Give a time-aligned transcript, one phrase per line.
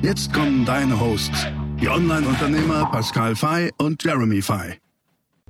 [0.00, 1.48] Jetzt kommen deine Hosts,
[1.80, 4.78] die Online-Unternehmer Pascal Fay und Jeremy Fay.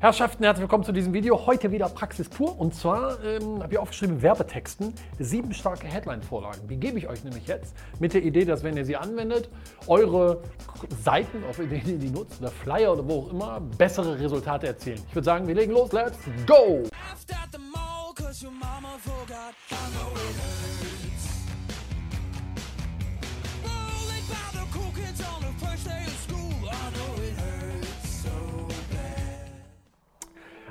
[0.00, 1.44] Herrschaften, herzlich willkommen zu diesem Video.
[1.46, 2.58] Heute wieder Praxis pur.
[2.58, 6.66] Und zwar ähm, habe ich aufgeschrieben Werbetexten, sieben starke Headline-Vorlagen.
[6.66, 9.50] Die gebe ich euch nämlich jetzt mit der Idee, dass wenn ihr sie anwendet,
[9.86, 10.40] eure
[11.04, 15.00] Seiten, auf denen ihr die nutzt, oder Flyer oder wo auch immer, bessere Resultate erzielen.
[15.08, 15.92] Ich würde sagen, wir legen los.
[15.92, 16.84] Let's go!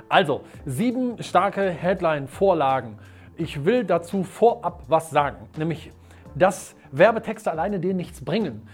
[0.08, 2.98] Also, sieben starke Headline-Vorlagen.
[3.36, 5.92] Ich will dazu vorab was sagen, nämlich,
[6.34, 8.66] dass Werbetexte alleine dir nichts bringen.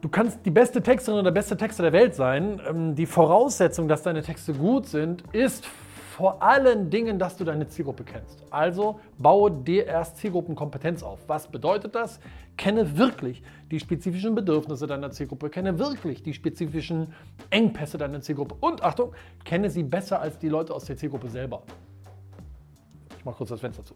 [0.00, 2.60] Du kannst die beste Texterin oder der beste Texter der Welt sein.
[2.68, 5.66] Ähm, die Voraussetzung, dass deine Texte gut sind, ist
[6.16, 8.44] vor allen Dingen, dass du deine Zielgruppe kennst.
[8.50, 11.20] Also baue dir erst Zielgruppenkompetenz auf.
[11.26, 12.18] Was bedeutet das?
[12.60, 17.14] Kenne wirklich die spezifischen Bedürfnisse deiner Zielgruppe, kenne wirklich die spezifischen
[17.48, 19.14] Engpässe deiner Zielgruppe und Achtung,
[19.46, 21.62] kenne sie besser als die Leute aus der Zielgruppe selber.
[23.16, 23.94] Ich mache kurz das Fenster zu.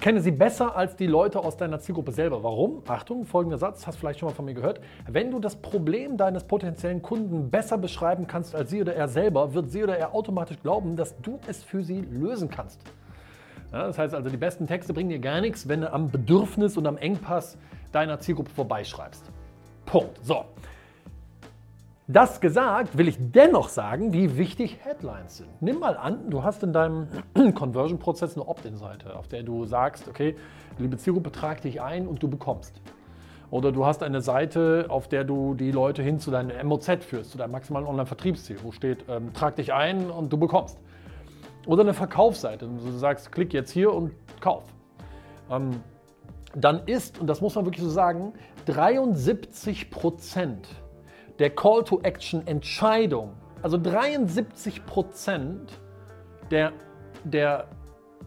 [0.00, 2.42] Kenne sie besser als die Leute aus deiner Zielgruppe selber.
[2.42, 2.82] Warum?
[2.88, 4.80] Achtung, folgender Satz, hast vielleicht schon mal von mir gehört.
[5.06, 9.54] Wenn du das Problem deines potenziellen Kunden besser beschreiben kannst als sie oder er selber,
[9.54, 12.82] wird sie oder er automatisch glauben, dass du es für sie lösen kannst.
[13.72, 16.76] Ja, das heißt also, die besten Texte bringen dir gar nichts, wenn du am Bedürfnis
[16.76, 17.58] und am Engpass
[17.92, 19.30] deiner Zielgruppe vorbeischreibst.
[19.84, 20.24] Punkt.
[20.24, 20.44] So,
[22.10, 25.50] das gesagt, will ich dennoch sagen, wie wichtig Headlines sind.
[25.60, 27.08] Nimm mal an, du hast in deinem
[27.54, 30.34] Conversion-Prozess eine Opt-in-Seite, auf der du sagst, okay,
[30.78, 32.80] liebe Zielgruppe, trag dich ein und du bekommst.
[33.50, 37.30] Oder du hast eine Seite, auf der du die Leute hin zu deinem MOZ führst,
[37.30, 40.78] zu deinem maximalen Online-Vertriebsziel, wo steht, ähm, trag dich ein und du bekommst.
[41.66, 44.64] Oder eine Verkaufsseite, wo du sagst, klick jetzt hier und kauf.
[45.50, 45.82] Ähm,
[46.54, 48.32] dann ist, und das muss man wirklich so sagen,
[48.66, 50.68] 73 Prozent
[51.38, 53.32] der Call to Action Entscheidung,
[53.62, 55.78] also 73 Prozent
[56.50, 56.72] der,
[57.24, 57.66] der,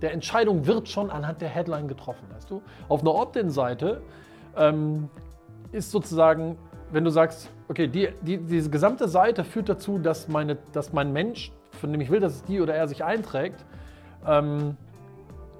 [0.02, 2.62] der Entscheidung wird schon anhand der Headline getroffen, weißt du?
[2.90, 4.02] Auf einer Opt-in-Seite
[4.56, 5.09] ähm,
[5.72, 6.58] ist sozusagen,
[6.91, 11.13] wenn du sagst, okay, die, die, diese gesamte Seite führt dazu, dass, meine, dass mein
[11.13, 13.66] Mensch, von dem ich will, dass es die oder er sich einträgt,
[14.28, 14.78] ähm,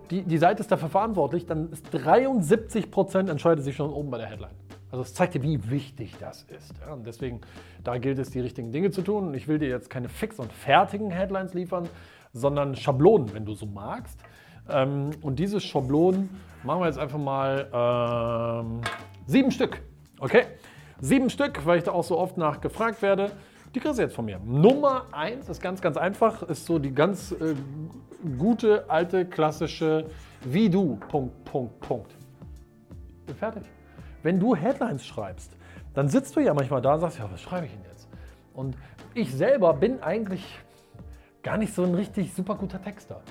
[0.10, 4.18] die, die Seite ist dafür verantwortlich, dann ist 73 Prozent entscheidet sich schon oben bei
[4.18, 4.52] der Headline.
[4.92, 6.74] Also es zeigt dir, wie wichtig das ist.
[6.86, 7.40] Ja, und deswegen,
[7.82, 9.34] da gilt es, die richtigen Dinge zu tun.
[9.34, 11.88] Ich will dir jetzt keine fix und fertigen Headlines liefern,
[12.34, 14.20] sondern Schablonen, wenn du so magst.
[14.70, 16.30] Ähm, und diese Schablonen
[16.64, 18.82] machen wir jetzt einfach mal ähm,
[19.28, 19.82] sieben Stück.
[20.20, 20.44] Okay?
[21.02, 23.32] Sieben Stück, weil ich da auch so oft nachgefragt werde.
[23.74, 24.40] Die kriegst du jetzt von mir.
[24.46, 27.56] Nummer eins ist ganz, ganz einfach, ist so die ganz äh,
[28.38, 30.06] gute, alte, klassische
[30.44, 32.12] Wie du, Punkt, Punkt, Punkt.
[33.26, 33.64] Bin fertig.
[34.22, 35.52] Wenn du Headlines schreibst,
[35.96, 38.08] dann sitzt du ja manchmal da und sagst, ja, was schreibe ich denn jetzt?
[38.54, 38.78] Und
[39.16, 40.46] ich selber bin eigentlich
[41.42, 43.22] gar nicht so ein richtig super guter Texter.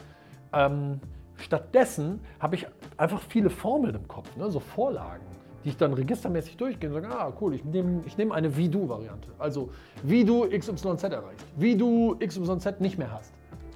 [0.52, 1.00] Ähm,
[1.36, 2.66] stattdessen habe ich
[2.96, 5.24] einfach viele Formeln im Kopf, ne, so Vorlagen,
[5.64, 9.28] die ich dann registermäßig durchgehe und sage, ah cool, ich nehme ich nehm eine Wie-Du-Variante.
[9.38, 9.70] Also
[10.02, 13.32] wie du XYZ erreichst, wie du XYZ nicht mehr hast.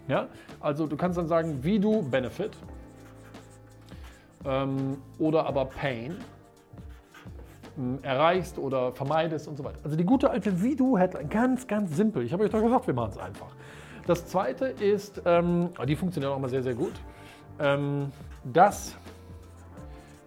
[0.09, 0.29] Ja?
[0.61, 2.57] Also du kannst dann sagen, wie du Benefit
[4.45, 6.17] ähm, oder aber Pain
[8.03, 9.79] erreichst oder vermeidest und so weiter.
[9.83, 12.23] Also die gute alte Wie-Du-Headline, ganz, ganz simpel.
[12.23, 13.49] Ich habe euch doch gesagt, wir machen es einfach.
[14.07, 16.93] Das zweite ist, ähm, ah, die funktioniert auch mal sehr, sehr gut,
[17.59, 18.13] ähm,
[18.45, 18.97] das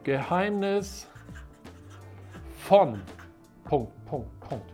[0.03, 1.08] Geheimnis
[2.67, 2.99] von
[3.64, 4.66] Punkt, Punkt, Punkt.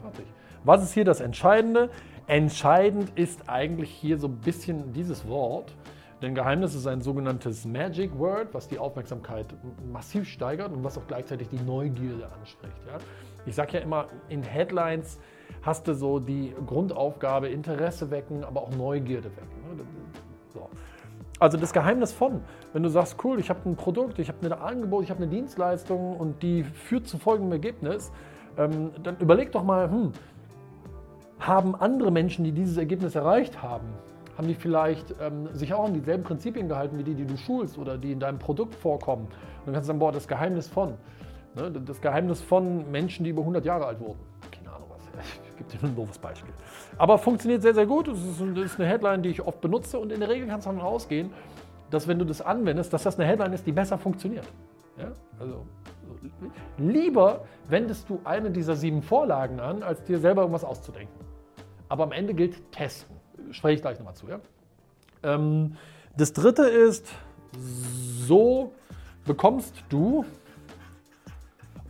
[0.00, 0.24] Fertig.
[0.64, 1.90] Was ist hier das Entscheidende?
[2.26, 5.74] Entscheidend ist eigentlich hier so ein bisschen dieses Wort.
[6.22, 9.46] Denn Geheimnis ist ein sogenanntes Magic Word, was die Aufmerksamkeit
[9.92, 12.78] massiv steigert und was auch gleichzeitig die Neugierde anspricht.
[12.86, 12.96] Ja?
[13.44, 15.20] Ich sage ja immer, in Headlines
[15.60, 19.57] hast du so die Grundaufgabe Interesse wecken, aber auch Neugierde wecken.
[21.38, 21.44] So.
[21.44, 22.42] Also das Geheimnis von,
[22.72, 25.30] wenn du sagst, cool, ich habe ein Produkt, ich habe ein Angebot, ich habe eine
[25.30, 28.12] Dienstleistung und die führt zu folgendem Ergebnis,
[28.56, 30.12] ähm, dann überleg doch mal, hm,
[31.38, 33.86] haben andere Menschen, die dieses Ergebnis erreicht haben,
[34.36, 37.78] haben die vielleicht ähm, sich auch an dieselben Prinzipien gehalten wie die, die du schulst
[37.78, 39.24] oder die in deinem Produkt vorkommen.
[39.24, 40.94] Und dann kannst du sagen, boah, das Geheimnis von.
[41.54, 41.70] Ne?
[41.70, 44.18] Das Geheimnis von Menschen, die über 100 Jahre alt wurden.
[44.50, 45.47] Keine Ahnung was.
[45.58, 46.54] Gebe dir ein doofes Beispiel.
[46.96, 48.08] Aber funktioniert sehr, sehr gut.
[48.08, 50.86] Das ist, eine Headline, die ich oft benutze und in der Regel kannst du davon
[50.86, 51.30] ausgehen,
[51.90, 54.46] dass wenn du das anwendest, dass das eine Headline ist, die besser funktioniert.
[54.98, 55.12] Ja?
[55.38, 55.66] Also
[56.78, 61.14] lieber wendest du eine dieser sieben Vorlagen an, als dir selber irgendwas auszudenken.
[61.88, 63.16] Aber am Ende gilt testen.
[63.50, 64.28] Spreche ich gleich nochmal zu.
[64.28, 64.40] Ja?
[65.22, 65.76] Ähm,
[66.16, 67.08] das dritte ist,
[68.26, 68.72] so
[69.24, 70.24] bekommst du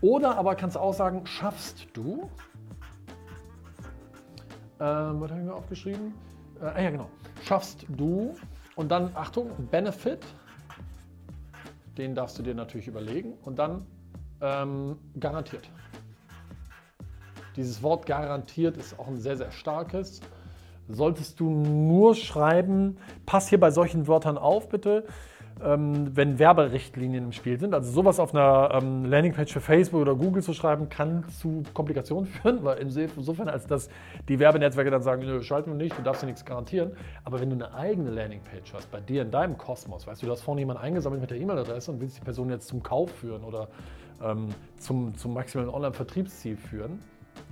[0.01, 2.31] oder aber kannst auch sagen, schaffst du.
[4.81, 6.15] Ähm, was habe ich mir aufgeschrieben?
[6.61, 7.09] Äh, ah ja, genau.
[7.43, 8.35] Schaffst du.
[8.77, 10.25] Und dann, Achtung, Benefit.
[11.97, 13.35] Den darfst du dir natürlich überlegen.
[13.43, 13.85] Und dann
[14.41, 15.69] ähm, garantiert.
[17.57, 20.21] Dieses Wort garantiert ist auch ein sehr, sehr starkes.
[20.89, 25.05] Solltest du nur schreiben, pass hier bei solchen Wörtern auf, bitte
[25.65, 27.75] ähm, wenn Werberichtlinien im Spiel sind.
[27.75, 32.27] Also sowas auf einer ähm, Landingpage für Facebook oder Google zu schreiben, kann zu Komplikationen
[32.43, 33.89] führen, weil insofern, als dass
[34.29, 36.93] die Werbenetzwerke dann sagen, schalten wir nicht, du darfst dir nichts garantieren.
[37.25, 40.33] Aber wenn du eine eigene Landingpage hast, bei dir in deinem Kosmos, weißt du, du
[40.33, 43.45] hast vorne jemanden eingesammelt mit der E-Mail-Adresse und willst die Person jetzt zum Kauf führen
[43.45, 43.69] oder
[44.23, 47.01] ähm, zum, zum maximalen Online-Vertriebsziel führen,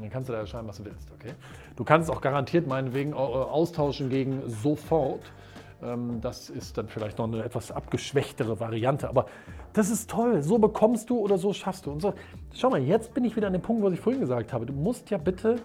[0.01, 1.11] dann kannst du da schreiben, was du willst.
[1.13, 1.33] Okay?
[1.77, 5.21] Du kannst auch garantiert meinetwegen äh, austauschen gegen sofort.
[5.87, 9.27] Ähm, das ist dann vielleicht noch eine etwas abgeschwächtere Variante, aber
[9.73, 10.43] das ist toll.
[10.43, 11.93] So bekommst du oder so schaffst du.
[11.93, 12.15] Und so,
[12.53, 14.67] schau mal, jetzt bin ich wieder an dem Punkt, was ich vorhin gesagt habe.
[14.67, 15.57] Du musst ja bitte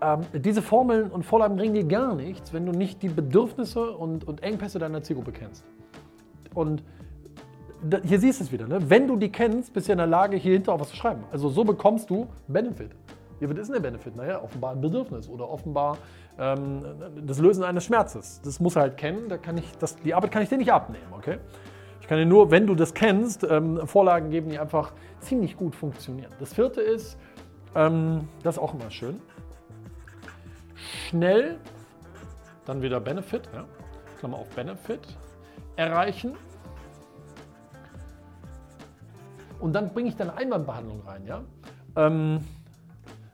[0.00, 4.26] ähm, diese Formeln und Vorlagen bringen dir gar nichts, wenn du nicht die Bedürfnisse und,
[4.26, 5.64] und Engpässe deiner Zielgruppe kennst.
[6.54, 6.82] Und
[8.04, 8.66] hier siehst du es wieder.
[8.66, 8.78] Ne?
[8.90, 11.24] Wenn du die kennst, bist du in der Lage, hier hinter auch was zu schreiben.
[11.32, 12.90] Also so bekommst du Benefit.
[13.40, 14.16] Ja, was ist denn der Benefit?
[14.16, 15.96] Naja, offenbar ein Bedürfnis oder offenbar
[16.38, 16.84] ähm,
[17.22, 18.40] das Lösen eines Schmerzes.
[18.42, 20.72] Das muss er halt kennen, da kann ich, das, die Arbeit kann ich dir nicht
[20.72, 21.38] abnehmen, okay?
[22.02, 25.74] Ich kann dir nur, wenn du das kennst, ähm, Vorlagen geben, die einfach ziemlich gut
[25.74, 26.30] funktionieren.
[26.38, 27.18] Das vierte ist,
[27.74, 29.20] ähm, das ist auch immer schön,
[31.08, 31.56] schnell,
[32.66, 33.64] dann wieder Benefit, ja,
[34.18, 35.16] Klammer auf Benefit,
[35.76, 36.36] erreichen.
[39.60, 41.42] Und dann bringe ich dann Einwandbehandlung rein, ja.
[41.96, 42.40] Ähm,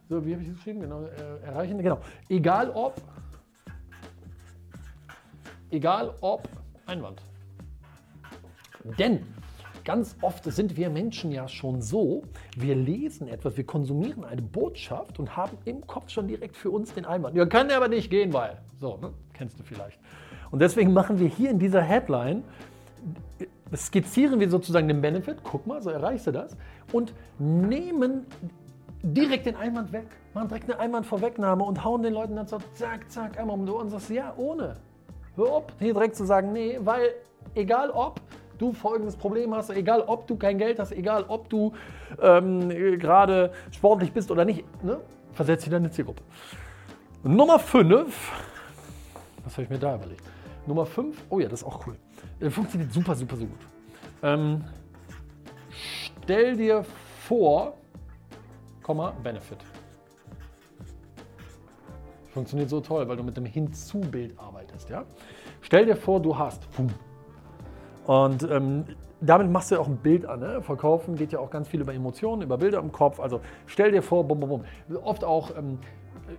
[0.08, 0.80] so, wie habe ich es geschrieben?
[0.80, 1.78] Genau, äh, erreichen.
[1.78, 1.98] Genau.
[2.28, 2.94] Egal ob,
[5.70, 6.48] egal ob
[6.86, 7.22] Einwand.
[8.98, 9.26] Denn
[9.84, 12.22] ganz oft sind wir Menschen ja schon so,
[12.56, 16.94] wir lesen etwas, wir konsumieren eine Botschaft und haben im Kopf schon direkt für uns
[16.94, 17.36] den Einwand.
[17.36, 18.60] Ja, kann aber nicht gehen, weil.
[18.78, 19.12] So, ne?
[19.32, 19.98] kennst du vielleicht.
[20.50, 22.44] Und deswegen machen wir hier in dieser Headline,
[23.74, 26.56] skizzieren wir sozusagen den Benefit, guck mal, so erreichst du das,
[26.92, 28.26] und nehmen
[29.02, 30.06] direkt den Einwand weg.
[30.34, 33.72] Machen direkt eine Einwandvorwegnahme und hauen den Leuten dann so zack, zack, einmal um die
[33.72, 34.74] Ohren und sagst, ja, ohne.
[35.36, 37.14] Hör auf, hier direkt zu sagen, nee, weil
[37.54, 38.20] egal ob
[38.58, 41.72] du folgendes Problem hast, egal ob du kein Geld hast, egal ob du
[42.20, 44.98] ähm, gerade sportlich bist oder nicht, ne,
[45.32, 46.22] versetz dich in deine Zielgruppe.
[47.22, 48.32] Nummer 5,
[49.44, 50.22] was habe ich mir da überlegt?
[50.66, 51.96] Nummer 5, oh ja, das ist auch cool.
[52.40, 53.66] Äh, funktioniert super, super, super gut.
[54.22, 54.64] Ähm,
[56.22, 56.84] stell dir
[57.26, 57.74] vor,
[59.22, 59.58] Benefit.
[62.32, 64.90] Funktioniert so toll, weil du mit dem Hinzubild arbeitest.
[64.90, 65.04] Ja?
[65.62, 66.68] Stell dir vor, du hast.
[68.06, 68.84] Und ähm,
[69.20, 70.40] damit machst du ja auch ein Bild an.
[70.40, 70.62] Ne?
[70.62, 73.18] Verkaufen geht ja auch ganz viel über Emotionen, über Bilder im Kopf.
[73.18, 74.64] Also stell dir vor, bum, bum, bum.
[75.02, 75.78] Oft auch ähm,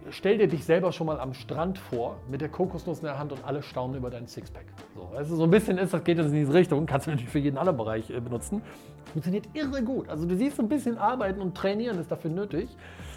[0.09, 3.31] stell dir dich selber schon mal am Strand vor mit der Kokosnuss in der Hand
[3.31, 4.65] und alle staunen über deinen Sixpack.
[4.95, 7.39] So, also so ein bisschen ist, das geht in diese Richtung, kannst du natürlich für
[7.39, 8.61] jeden anderen Bereich äh, benutzen.
[9.11, 10.09] Funktioniert irre gut.
[10.09, 12.69] Also du siehst, ein bisschen arbeiten und trainieren ist dafür nötig,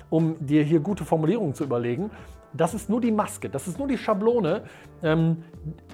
[0.08, 2.10] um dir hier gute Formulierungen zu überlegen.
[2.52, 4.62] Das ist nur die Maske, das ist nur die Schablone,
[5.04, 5.44] ähm,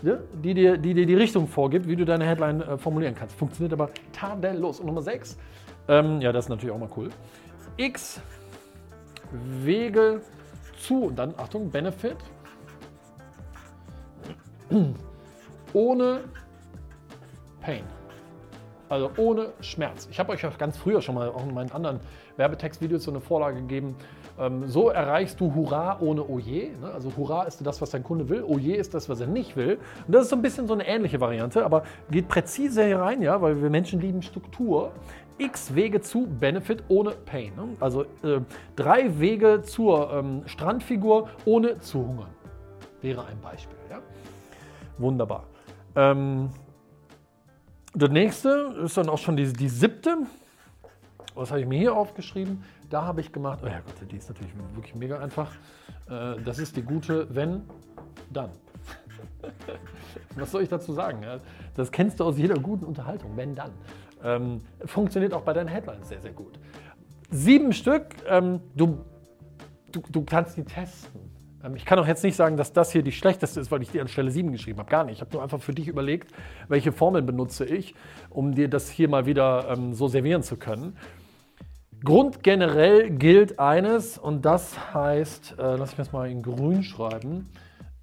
[0.00, 3.37] ne, die, dir, die dir die Richtung vorgibt, wie du deine Headline äh, formulieren kannst.
[3.37, 4.80] Funktioniert aber tadellos.
[4.80, 5.37] Und Nummer 6,
[5.88, 7.11] ähm, ja, das ist natürlich auch mal cool.
[7.76, 8.21] X
[9.33, 10.23] Wege
[10.76, 12.16] zu und dann, Achtung, Benefit.
[15.73, 16.21] Ohne
[17.61, 17.85] Pain.
[18.88, 20.06] Also ohne Schmerz.
[20.12, 21.99] Ich habe euch ja ganz früher schon mal auch in meinen anderen
[22.37, 23.97] Werbetextvideos so eine Vorlage gegeben.
[24.38, 26.71] Ähm, so erreichst du Hurra ohne Oje.
[26.81, 26.90] Ne?
[26.93, 28.43] Also Hurra ist das, was dein Kunde will.
[28.43, 29.78] Oje ist das, was er nicht will.
[30.07, 33.23] Und das ist so ein bisschen so eine ähnliche Variante, aber geht präzise hier rein,
[33.23, 34.93] ja, weil wir Menschen lieben Struktur
[35.38, 37.55] x Wege zu Benefit ohne Pain.
[37.57, 37.69] Ne?
[37.81, 38.40] Also äh,
[38.75, 42.31] drei Wege zur ähm, Strandfigur ohne zu hungern.
[43.02, 43.76] Wäre ein Beispiel.
[43.90, 43.99] Ja?
[44.99, 45.45] Wunderbar.
[45.95, 46.50] Ähm,
[47.95, 50.19] das nächste ist dann auch schon die, die siebte.
[51.37, 52.64] Was habe ich mir hier aufgeschrieben?
[52.88, 55.52] Da habe ich gemacht, oh ja Gott, die ist natürlich wirklich mega einfach.
[56.09, 57.62] Äh, das ist die gute Wenn,
[58.33, 58.50] dann.
[60.35, 61.21] Was soll ich dazu sagen?
[61.75, 63.71] Das kennst du aus jeder guten Unterhaltung, wenn dann.
[64.25, 66.59] Ähm, funktioniert auch bei deinen Headlines sehr, sehr gut.
[67.31, 69.05] Sieben Stück, ähm, du,
[69.93, 71.21] du, du kannst die testen.
[71.62, 73.90] Ähm, ich kann auch jetzt nicht sagen, dass das hier die schlechteste ist, weil ich
[73.90, 74.90] die an Stelle 7 geschrieben habe.
[74.90, 75.16] Gar nicht.
[75.16, 76.33] Ich habe nur einfach für dich überlegt,
[76.69, 77.95] welche Formel benutze ich,
[78.31, 80.97] um dir das hier mal wieder ähm, so servieren zu können.
[82.06, 87.48] Grundgenerell gilt eines und das heißt, äh, lass ich das mal in grün schreiben.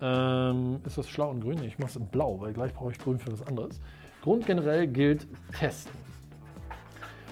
[0.02, 1.64] Ähm, ist das schlau und grün?
[1.64, 3.80] Ich mache es in blau, weil gleich brauche ich grün für was anderes.
[4.22, 5.26] Grundgenerell gilt
[5.58, 5.94] testen.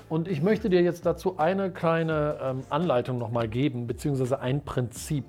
[0.07, 5.25] Und ich möchte dir jetzt dazu eine kleine ähm, Anleitung nochmal geben, beziehungsweise ein Prinzip.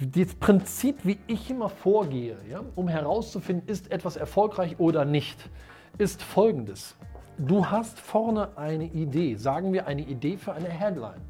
[0.00, 5.48] Das Prinzip, wie ich immer vorgehe, ja, um herauszufinden, ist etwas erfolgreich oder nicht,
[5.96, 6.94] ist folgendes.
[7.46, 11.22] Du hast vorne eine Idee, sagen wir eine Idee für eine Headline.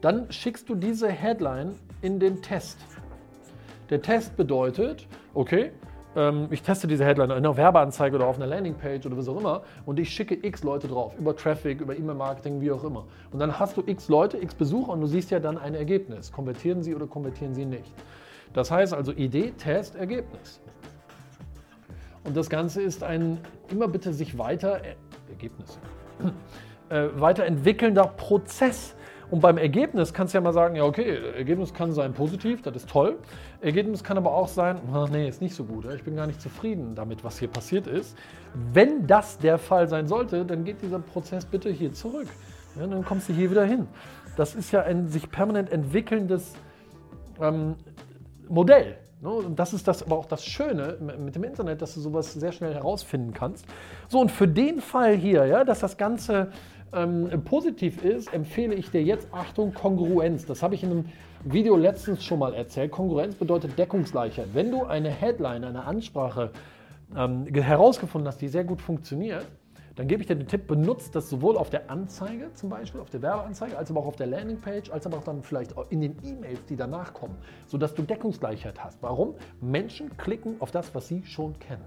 [0.00, 2.78] Dann schickst du diese Headline in den Test.
[3.90, 5.72] Der Test bedeutet, okay,
[6.14, 9.40] ähm, ich teste diese Headline in einer Werbeanzeige oder auf einer Landingpage oder was auch
[9.40, 13.04] immer und ich schicke x Leute drauf, über Traffic, über E-Mail-Marketing, wie auch immer.
[13.32, 16.30] Und dann hast du x Leute, x Besucher und du siehst ja dann ein Ergebnis.
[16.30, 17.92] Konvertieren sie oder konvertieren sie nicht.
[18.52, 20.60] Das heißt also Idee, Test, Ergebnis.
[22.24, 23.38] Und das Ganze ist ein
[23.70, 24.94] immer bitte sich weiter, äh,
[25.30, 25.78] Ergebnisse,
[26.88, 28.94] äh, weiterentwickelnder Prozess.
[29.30, 32.76] Und beim Ergebnis kannst du ja mal sagen, ja okay, Ergebnis kann sein positiv, das
[32.76, 33.18] ist toll.
[33.60, 36.40] Ergebnis kann aber auch sein, ach nee, ist nicht so gut, ich bin gar nicht
[36.40, 38.16] zufrieden damit, was hier passiert ist.
[38.72, 42.28] Wenn das der Fall sein sollte, dann geht dieser Prozess bitte hier zurück.
[42.78, 43.86] Ja, dann kommst du hier wieder hin.
[44.36, 46.54] Das ist ja ein sich permanent entwickelndes
[47.40, 47.74] ähm,
[48.48, 48.96] Modell.
[49.20, 49.28] Ne?
[49.28, 52.52] Und das ist das, aber auch das Schöne mit dem Internet, dass du sowas sehr
[52.52, 53.66] schnell herausfinden kannst.
[54.08, 56.52] So, und für den Fall hier, ja, dass das Ganze
[56.92, 60.46] ähm, positiv ist, empfehle ich dir jetzt, Achtung, Kongruenz.
[60.46, 61.04] Das habe ich in einem
[61.44, 62.90] Video letztens schon mal erzählt.
[62.90, 64.48] Kongruenz bedeutet Deckungsgleichheit.
[64.54, 66.50] Wenn du eine Headline, eine Ansprache
[67.16, 69.46] ähm, herausgefunden hast, die sehr gut funktioniert,
[69.98, 73.10] dann gebe ich dir den Tipp, benutzt das sowohl auf der Anzeige, zum Beispiel auf
[73.10, 76.16] der Werbeanzeige, als aber auch auf der Landingpage, als aber auch dann vielleicht in den
[76.22, 77.34] E-Mails, die danach kommen,
[77.66, 79.02] sodass du Deckungsgleichheit hast.
[79.02, 79.34] Warum?
[79.60, 81.82] Menschen klicken auf das, was sie schon kennen.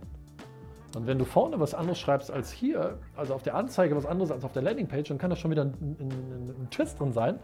[0.94, 4.30] Und wenn du vorne was anderes schreibst als hier, also auf der Anzeige was anderes
[4.30, 7.40] als auf der Landingpage, dann kann das schon wieder ein, ein, ein Twist drin sein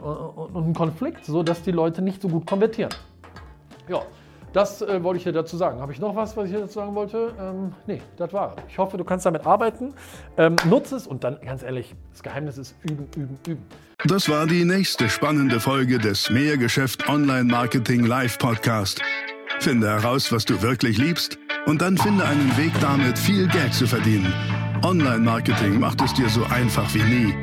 [0.00, 2.94] und ein Konflikt, sodass die Leute nicht so gut konvertieren.
[3.86, 4.00] Ja,
[4.52, 5.80] das äh, wollte ich dir dazu sagen.
[5.80, 7.32] Habe ich noch was, was ich dir dazu sagen wollte?
[7.40, 8.56] Ähm, nee, das war.
[8.68, 9.94] Ich hoffe, du kannst damit arbeiten.
[10.36, 13.62] Ähm, nutze es und dann, ganz ehrlich, das Geheimnis ist üben, üben, üben.
[14.06, 19.02] Das war die nächste spannende Folge des Mehrgeschäft Online Marketing Live Podcast.
[19.60, 23.86] Finde heraus, was du wirklich liebst und dann finde einen Weg damit, viel Geld zu
[23.86, 24.32] verdienen.
[24.82, 27.34] Online-Marketing macht es dir so einfach wie nie.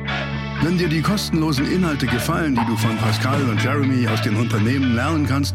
[0.62, 4.96] Wenn dir die kostenlosen Inhalte gefallen, die du von Pascal und Jeremy aus den Unternehmen
[4.96, 5.54] lernen kannst,